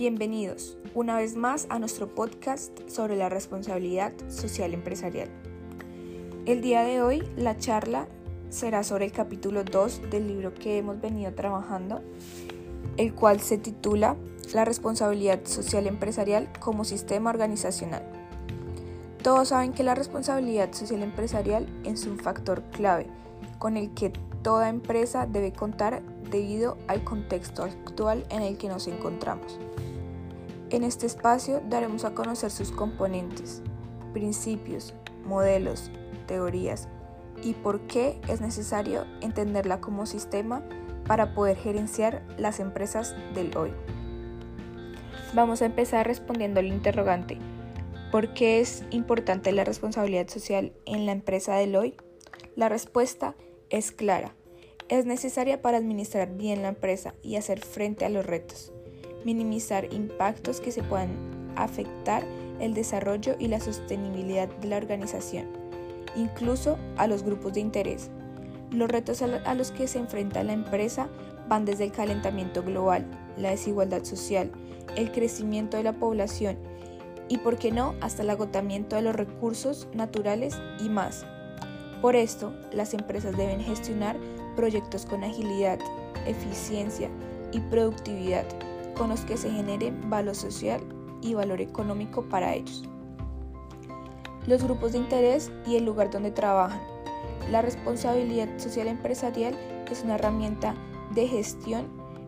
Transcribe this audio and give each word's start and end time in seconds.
Bienvenidos 0.00 0.78
una 0.94 1.18
vez 1.18 1.36
más 1.36 1.66
a 1.68 1.78
nuestro 1.78 2.14
podcast 2.14 2.88
sobre 2.88 3.16
la 3.16 3.28
responsabilidad 3.28 4.14
social 4.30 4.72
empresarial. 4.72 5.28
El 6.46 6.62
día 6.62 6.84
de 6.84 7.02
hoy 7.02 7.22
la 7.36 7.58
charla 7.58 8.08
será 8.48 8.82
sobre 8.82 9.04
el 9.04 9.12
capítulo 9.12 9.62
2 9.62 10.08
del 10.10 10.26
libro 10.26 10.54
que 10.54 10.78
hemos 10.78 11.02
venido 11.02 11.34
trabajando, 11.34 12.00
el 12.96 13.12
cual 13.12 13.40
se 13.40 13.58
titula 13.58 14.16
La 14.54 14.64
responsabilidad 14.64 15.44
social 15.44 15.86
empresarial 15.86 16.48
como 16.60 16.84
sistema 16.84 17.28
organizacional. 17.28 18.02
Todos 19.22 19.48
saben 19.48 19.74
que 19.74 19.82
la 19.82 19.94
responsabilidad 19.94 20.72
social 20.72 21.02
empresarial 21.02 21.66
es 21.84 22.06
un 22.06 22.18
factor 22.18 22.62
clave 22.70 23.06
con 23.58 23.76
el 23.76 23.92
que 23.92 24.14
toda 24.42 24.70
empresa 24.70 25.26
debe 25.26 25.52
contar 25.52 26.02
debido 26.30 26.78
al 26.88 27.04
contexto 27.04 27.64
actual 27.64 28.24
en 28.30 28.40
el 28.40 28.56
que 28.56 28.68
nos 28.68 28.86
encontramos. 28.86 29.58
En 30.70 30.84
este 30.84 31.04
espacio 31.04 31.60
daremos 31.68 32.04
a 32.04 32.14
conocer 32.14 32.52
sus 32.52 32.70
componentes, 32.70 33.60
principios, 34.12 34.94
modelos, 35.24 35.90
teorías 36.28 36.88
y 37.42 37.54
por 37.54 37.80
qué 37.88 38.20
es 38.28 38.40
necesario 38.40 39.04
entenderla 39.20 39.80
como 39.80 40.06
sistema 40.06 40.62
para 41.08 41.34
poder 41.34 41.56
gerenciar 41.56 42.22
las 42.38 42.60
empresas 42.60 43.16
del 43.34 43.56
hoy. 43.56 43.72
Vamos 45.34 45.60
a 45.60 45.66
empezar 45.66 46.06
respondiendo 46.06 46.60
al 46.60 46.66
interrogante, 46.66 47.38
¿por 48.12 48.32
qué 48.32 48.60
es 48.60 48.84
importante 48.90 49.50
la 49.50 49.64
responsabilidad 49.64 50.28
social 50.28 50.72
en 50.86 51.04
la 51.04 51.10
empresa 51.10 51.56
del 51.56 51.74
hoy? 51.74 51.96
La 52.54 52.68
respuesta 52.68 53.34
es 53.70 53.90
clara. 53.90 54.36
Es 54.88 55.04
necesaria 55.04 55.62
para 55.62 55.78
administrar 55.78 56.36
bien 56.36 56.62
la 56.62 56.68
empresa 56.68 57.14
y 57.22 57.34
hacer 57.34 57.58
frente 57.58 58.04
a 58.04 58.08
los 58.08 58.24
retos 58.24 58.72
minimizar 59.24 59.92
impactos 59.92 60.60
que 60.60 60.72
se 60.72 60.82
puedan 60.82 61.10
afectar 61.56 62.24
el 62.60 62.74
desarrollo 62.74 63.36
y 63.38 63.48
la 63.48 63.60
sostenibilidad 63.60 64.48
de 64.48 64.68
la 64.68 64.76
organización, 64.76 65.46
incluso 66.16 66.78
a 66.96 67.06
los 67.06 67.22
grupos 67.22 67.54
de 67.54 67.60
interés. 67.60 68.10
Los 68.70 68.88
retos 68.88 69.22
a 69.22 69.54
los 69.54 69.72
que 69.72 69.88
se 69.88 69.98
enfrenta 69.98 70.44
la 70.44 70.52
empresa 70.52 71.08
van 71.48 71.64
desde 71.64 71.84
el 71.84 71.92
calentamiento 71.92 72.62
global, 72.62 73.04
la 73.36 73.50
desigualdad 73.50 74.04
social, 74.04 74.52
el 74.96 75.10
crecimiento 75.10 75.76
de 75.76 75.82
la 75.82 75.94
población 75.94 76.56
y, 77.28 77.38
por 77.38 77.58
qué 77.58 77.72
no, 77.72 77.94
hasta 78.00 78.22
el 78.22 78.30
agotamiento 78.30 78.96
de 78.96 79.02
los 79.02 79.14
recursos 79.14 79.88
naturales 79.94 80.56
y 80.84 80.88
más. 80.88 81.24
Por 82.00 82.16
esto, 82.16 82.52
las 82.72 82.94
empresas 82.94 83.36
deben 83.36 83.60
gestionar 83.60 84.16
proyectos 84.56 85.06
con 85.06 85.24
agilidad, 85.24 85.78
eficiencia 86.26 87.08
y 87.52 87.60
productividad 87.60 88.44
con 89.00 89.08
los 89.08 89.22
que 89.22 89.38
se 89.38 89.50
genere 89.50 89.94
valor 90.08 90.34
social 90.34 90.82
y 91.22 91.32
valor 91.32 91.62
económico 91.62 92.22
para 92.24 92.54
ellos. 92.54 92.84
Los 94.46 94.62
grupos 94.62 94.92
de 94.92 94.98
interés 94.98 95.50
y 95.66 95.76
el 95.76 95.86
lugar 95.86 96.10
donde 96.10 96.30
trabajan. 96.30 96.82
La 97.50 97.62
responsabilidad 97.62 98.58
social 98.58 98.88
empresarial 98.88 99.56
es 99.90 100.04
una 100.04 100.16
herramienta 100.16 100.74
de 101.14 101.26
gestión 101.26 101.86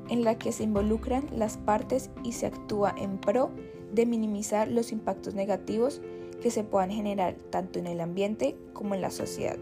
en 0.08 0.24
la 0.24 0.38
que 0.38 0.50
se 0.50 0.62
involucran 0.62 1.26
las 1.30 1.58
partes 1.58 2.08
y 2.24 2.32
se 2.32 2.46
actúa 2.46 2.94
en 2.96 3.18
pro 3.18 3.50
de 3.92 4.06
minimizar 4.06 4.66
los 4.66 4.92
impactos 4.92 5.34
negativos 5.34 6.00
que 6.40 6.50
se 6.50 6.64
puedan 6.64 6.90
generar 6.90 7.34
tanto 7.50 7.80
en 7.80 7.86
el 7.86 8.00
ambiente 8.00 8.56
como 8.72 8.94
en 8.94 9.02
la 9.02 9.10
sociedad. 9.10 9.58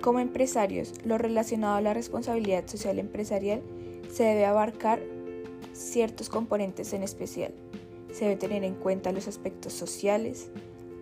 Como 0.00 0.20
empresarios, 0.20 0.94
lo 1.04 1.18
relacionado 1.18 1.74
a 1.74 1.80
la 1.80 1.92
responsabilidad 1.92 2.68
social 2.68 3.00
empresarial 3.00 3.62
se 4.12 4.24
debe 4.24 4.44
abarcar 4.44 5.00
ciertos 5.72 6.28
componentes 6.28 6.92
en 6.92 7.02
especial. 7.02 7.52
Se 8.12 8.24
debe 8.24 8.36
tener 8.36 8.64
en 8.64 8.74
cuenta 8.74 9.12
los 9.12 9.28
aspectos 9.28 9.72
sociales, 9.72 10.50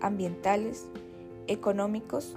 ambientales, 0.00 0.86
económicos. 1.46 2.34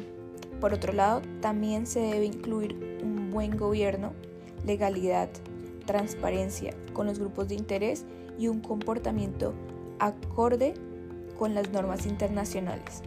Por 0.59 0.73
otro 0.73 0.93
lado, 0.93 1.21
también 1.41 1.85
se 1.85 1.99
debe 1.99 2.25
incluir 2.25 2.99
un 3.03 3.31
buen 3.31 3.57
gobierno, 3.57 4.13
legalidad, 4.65 5.29
transparencia 5.85 6.73
con 6.93 7.07
los 7.07 7.19
grupos 7.19 7.49
de 7.49 7.55
interés 7.55 8.05
y 8.37 8.47
un 8.47 8.61
comportamiento 8.61 9.53
acorde 9.99 10.73
con 11.37 11.53
las 11.53 11.71
normas 11.71 12.05
internacionales. 12.05 13.01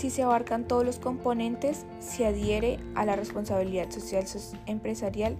Si 0.00 0.08
se 0.08 0.22
abarcan 0.22 0.66
todos 0.66 0.82
los 0.82 0.98
componentes, 0.98 1.84
se 1.98 2.24
adhiere 2.24 2.78
a 2.94 3.04
la 3.04 3.16
responsabilidad 3.16 3.90
social 3.90 4.24
empresarial 4.64 5.36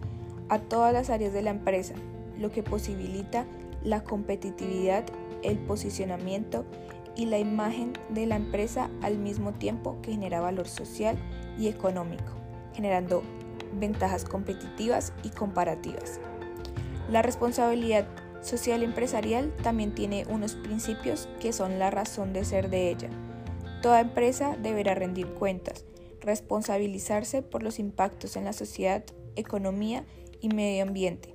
a 0.51 0.59
todas 0.59 0.93
las 0.93 1.09
áreas 1.09 1.33
de 1.33 1.41
la 1.41 1.49
empresa, 1.49 1.95
lo 2.39 2.51
que 2.53 2.63
posibilita 2.63 3.47
la 3.83 4.05
competitividad, 4.05 5.07
el 5.43 5.57
posicionamiento 5.61 6.67
y 7.17 7.25
la 7.25 7.39
imagen 7.39 7.95
de 8.11 8.27
la 8.27 8.37
empresa 8.37 8.91
al 9.01 9.17
mismo 9.17 9.53
tiempo 9.53 9.97
que 10.03 10.11
genera 10.11 10.43
valor 10.43 10.69
social 10.69 11.17
y 11.59 11.69
económico, 11.69 12.35
generando 12.75 13.23
ventajas 13.81 14.27
competitivas 14.27 15.15
y 15.23 15.31
comparativas. 15.31 16.21
La 17.09 17.23
responsabilidad 17.23 18.07
social 18.43 18.83
empresarial 18.83 19.57
también 19.63 19.95
tiene 19.95 20.27
unos 20.29 20.55
principios 20.55 21.31
que 21.41 21.55
son 21.55 21.79
la 21.79 21.91
razón 21.91 22.35
de 22.35 22.45
ser 22.45 22.69
de 22.69 22.91
ella 22.91 23.09
Toda 23.83 24.01
empresa 24.01 24.57
deberá 24.61 24.95
rendir 24.95 25.27
cuentas, 25.27 25.87
responsabilizarse 26.21 27.41
por 27.41 27.63
los 27.63 27.79
impactos 27.79 28.37
en 28.37 28.45
la 28.45 28.53
sociedad, 28.53 29.05
economía 29.37 30.05
y 30.43 30.49
medio 30.51 30.83
ambiente. 30.83 31.35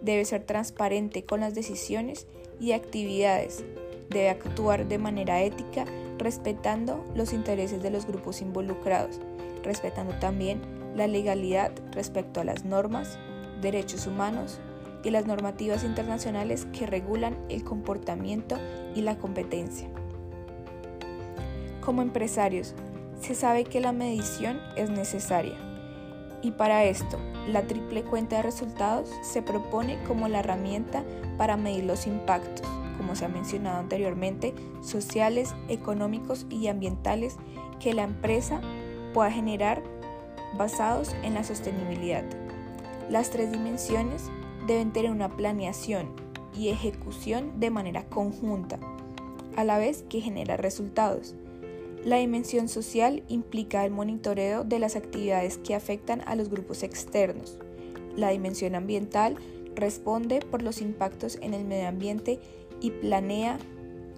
Debe 0.00 0.24
ser 0.24 0.44
transparente 0.44 1.24
con 1.24 1.40
las 1.40 1.54
decisiones 1.54 2.26
y 2.60 2.72
actividades. 2.72 3.62
Debe 4.08 4.30
actuar 4.30 4.88
de 4.88 4.96
manera 4.96 5.42
ética 5.42 5.84
respetando 6.16 7.04
los 7.14 7.34
intereses 7.34 7.82
de 7.82 7.90
los 7.90 8.06
grupos 8.06 8.40
involucrados, 8.40 9.20
respetando 9.62 10.14
también 10.18 10.62
la 10.96 11.06
legalidad 11.06 11.72
respecto 11.92 12.40
a 12.40 12.44
las 12.44 12.64
normas, 12.64 13.18
derechos 13.60 14.06
humanos 14.06 14.60
y 15.04 15.10
las 15.10 15.26
normativas 15.26 15.84
internacionales 15.84 16.66
que 16.72 16.86
regulan 16.86 17.36
el 17.50 17.64
comportamiento 17.64 18.56
y 18.94 19.02
la 19.02 19.18
competencia. 19.18 19.90
Como 21.86 22.02
empresarios, 22.02 22.74
se 23.20 23.36
sabe 23.36 23.62
que 23.62 23.78
la 23.78 23.92
medición 23.92 24.58
es 24.74 24.90
necesaria 24.90 25.54
y 26.42 26.50
para 26.50 26.82
esto 26.82 27.16
la 27.46 27.62
triple 27.62 28.02
cuenta 28.02 28.38
de 28.38 28.42
resultados 28.42 29.08
se 29.22 29.40
propone 29.40 30.02
como 30.02 30.26
la 30.26 30.40
herramienta 30.40 31.04
para 31.38 31.56
medir 31.56 31.84
los 31.84 32.08
impactos, 32.08 32.68
como 32.96 33.14
se 33.14 33.24
ha 33.24 33.28
mencionado 33.28 33.78
anteriormente, 33.78 34.52
sociales, 34.82 35.54
económicos 35.68 36.46
y 36.50 36.66
ambientales 36.66 37.36
que 37.78 37.94
la 37.94 38.02
empresa 38.02 38.60
pueda 39.14 39.30
generar 39.30 39.80
basados 40.58 41.14
en 41.22 41.34
la 41.34 41.44
sostenibilidad. 41.44 42.24
Las 43.08 43.30
tres 43.30 43.52
dimensiones 43.52 44.24
deben 44.66 44.92
tener 44.92 45.12
una 45.12 45.28
planeación 45.28 46.08
y 46.52 46.70
ejecución 46.70 47.60
de 47.60 47.70
manera 47.70 48.02
conjunta, 48.06 48.80
a 49.54 49.62
la 49.62 49.78
vez 49.78 50.02
que 50.08 50.20
genera 50.20 50.56
resultados. 50.56 51.36
La 52.06 52.18
dimensión 52.18 52.68
social 52.68 53.24
implica 53.26 53.84
el 53.84 53.90
monitoreo 53.90 54.62
de 54.62 54.78
las 54.78 54.94
actividades 54.94 55.58
que 55.58 55.74
afectan 55.74 56.22
a 56.24 56.36
los 56.36 56.50
grupos 56.50 56.84
externos. 56.84 57.58
La 58.14 58.30
dimensión 58.30 58.76
ambiental 58.76 59.34
responde 59.74 60.38
por 60.38 60.62
los 60.62 60.80
impactos 60.80 61.36
en 61.42 61.52
el 61.52 61.64
medio 61.64 61.88
ambiente 61.88 62.38
y 62.80 62.92
planea 62.92 63.58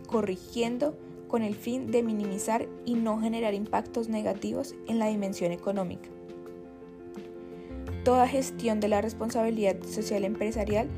corrigiendo 0.06 0.98
con 1.28 1.40
el 1.40 1.54
fin 1.54 1.90
de 1.90 2.02
minimizar 2.02 2.68
y 2.84 2.92
no 2.92 3.18
generar 3.20 3.54
impactos 3.54 4.10
negativos 4.10 4.74
en 4.86 4.98
la 4.98 5.06
dimensión 5.06 5.50
económica. 5.50 6.10
Toda 8.04 8.28
gestión 8.28 8.80
de 8.80 8.88
la 8.88 9.00
responsabilidad 9.00 9.82
social 9.82 10.24
empresarial 10.24 10.88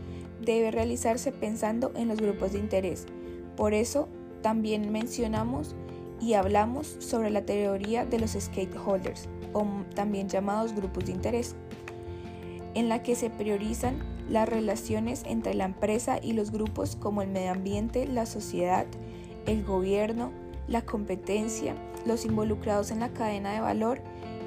debe 0.44 0.72
realizarse 0.72 1.30
pensando 1.30 1.92
en 1.94 2.08
los 2.08 2.20
grupos 2.20 2.52
de 2.52 2.58
interés. 2.58 3.06
Por 3.56 3.74
eso 3.74 4.08
también 4.42 4.90
mencionamos 4.90 5.76
y 6.20 6.34
hablamos 6.34 6.96
sobre 6.98 7.30
la 7.30 7.42
teoría 7.42 8.04
de 8.04 8.18
los 8.18 8.32
stakeholders, 8.32 9.28
o 9.52 9.66
también 9.94 10.28
llamados 10.28 10.74
grupos 10.74 11.06
de 11.06 11.12
interés, 11.12 11.56
en 12.74 12.88
la 12.88 13.02
que 13.02 13.14
se 13.14 13.30
priorizan 13.30 13.98
las 14.28 14.48
relaciones 14.48 15.22
entre 15.26 15.54
la 15.54 15.64
empresa 15.64 16.20
y 16.22 16.34
los 16.34 16.52
grupos 16.52 16.94
como 16.94 17.22
el 17.22 17.28
medio 17.28 17.50
ambiente, 17.50 18.06
la 18.06 18.26
sociedad, 18.26 18.86
el 19.46 19.64
gobierno, 19.64 20.30
la 20.68 20.82
competencia, 20.82 21.74
los 22.06 22.24
involucrados 22.24 22.90
en 22.92 23.00
la 23.00 23.08
cadena 23.08 23.52
de 23.52 23.60
valor 23.60 24.00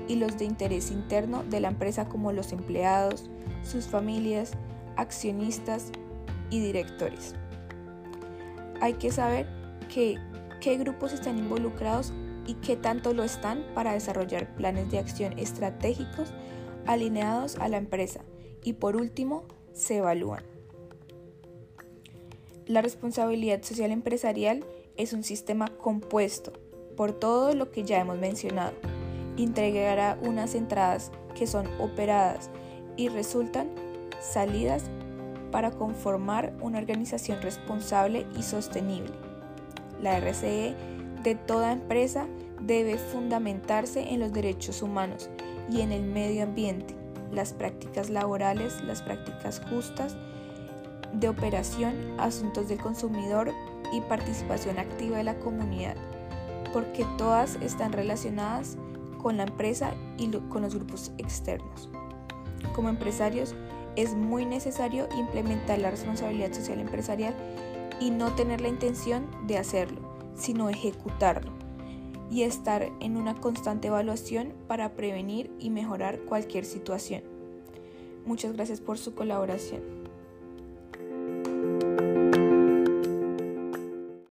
y 0.07 0.15
los 0.15 0.37
de 0.37 0.45
interés 0.45 0.91
interno 0.91 1.43
de 1.43 1.59
la 1.59 1.69
empresa 1.69 2.07
como 2.07 2.31
los 2.31 2.53
empleados, 2.53 3.29
sus 3.63 3.87
familias, 3.87 4.51
accionistas 4.95 5.91
y 6.49 6.59
directores. 6.59 7.35
Hay 8.79 8.93
que 8.93 9.11
saber 9.11 9.47
que 9.93 10.17
qué 10.63 10.77
grupos 10.77 11.11
están 11.11 11.37
involucrados 11.37 12.13
y 12.47 12.53
qué 12.55 12.77
tanto 12.77 13.13
lo 13.13 13.23
están 13.23 13.65
para 13.75 13.91
desarrollar 13.91 14.55
planes 14.55 14.89
de 14.89 14.97
acción 14.97 15.37
estratégicos 15.37 16.33
alineados 16.85 17.57
a 17.57 17.67
la 17.67 17.75
empresa. 17.75 18.21
Y 18.63 18.73
por 18.73 18.95
último, 18.95 19.43
se 19.73 19.97
evalúan. 19.97 20.43
La 22.65 22.81
responsabilidad 22.81 23.61
social 23.61 23.91
empresarial 23.91 24.65
es 24.95 25.11
un 25.11 25.23
sistema 25.23 25.67
compuesto 25.67 26.53
por 26.95 27.11
todo 27.11 27.53
lo 27.53 27.69
que 27.69 27.83
ya 27.83 27.99
hemos 27.99 28.17
mencionado. 28.17 28.73
Entregará 29.37 30.17
unas 30.21 30.55
entradas 30.55 31.11
que 31.35 31.45
son 31.45 31.67
operadas 31.81 32.49
y 32.95 33.09
resultan 33.09 33.69
salidas 34.21 34.85
para 35.51 35.71
conformar 35.71 36.53
una 36.61 36.77
organización 36.77 37.41
responsable 37.41 38.25
y 38.37 38.43
sostenible. 38.43 39.32
La 40.03 40.19
RCE 40.19 40.75
de 41.23 41.35
toda 41.35 41.71
empresa 41.71 42.27
debe 42.59 42.97
fundamentarse 42.97 44.09
en 44.09 44.19
los 44.19 44.33
derechos 44.33 44.81
humanos 44.81 45.29
y 45.71 45.79
en 45.79 45.93
el 45.93 46.03
medio 46.03 46.43
ambiente, 46.43 46.93
las 47.31 47.53
prácticas 47.53 48.09
laborales, 48.09 48.81
las 48.83 49.01
prácticas 49.01 49.61
justas, 49.69 50.17
de 51.13 51.29
operación, 51.29 51.95
asuntos 52.17 52.67
del 52.67 52.79
consumidor 52.79 53.53
y 53.93 54.01
participación 54.01 54.77
activa 54.77 55.15
de 55.15 55.23
la 55.23 55.39
comunidad, 55.39 55.95
porque 56.73 57.05
todas 57.17 57.55
están 57.61 57.93
relacionadas 57.93 58.75
con 59.21 59.37
la 59.37 59.43
empresa 59.43 59.93
y 60.17 60.29
con 60.49 60.63
los 60.63 60.75
grupos 60.75 61.13
externos. 61.17 61.89
Como 62.75 62.89
empresarios, 62.89 63.55
es 63.95 64.15
muy 64.15 64.45
necesario 64.45 65.07
implementar 65.17 65.79
la 65.79 65.91
responsabilidad 65.91 66.51
social 66.51 66.81
empresarial 66.81 67.33
y 68.03 68.11
no 68.11 68.35
tener 68.35 68.59
la 68.59 68.67
intención 68.67 69.25
de 69.47 69.57
hacerlo, 69.57 70.01
sino 70.35 70.67
ejecutarlo 70.67 71.53
y 72.29 72.41
estar 72.41 72.91
en 72.99 73.15
una 73.15 73.33
constante 73.35 73.87
evaluación 73.87 74.53
para 74.67 74.93
prevenir 74.93 75.49
y 75.57 75.69
mejorar 75.69 76.19
cualquier 76.25 76.65
situación. 76.65 77.23
Muchas 78.25 78.51
gracias 78.51 78.81
por 78.81 78.97
su 78.97 79.15
colaboración. 79.15 80.02